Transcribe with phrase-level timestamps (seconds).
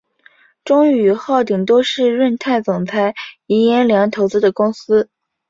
[0.65, 3.13] 中裕与浩鼎都是润泰总裁
[3.45, 5.11] 尹衍梁投资的公司。